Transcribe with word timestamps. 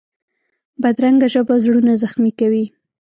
بدرنګه 0.81 1.27
ژبه 1.33 1.55
زړونه 1.63 1.93
زخمي 2.03 2.31
کوي 2.39 2.65